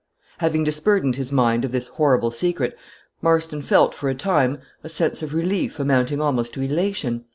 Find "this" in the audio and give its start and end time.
1.71-1.85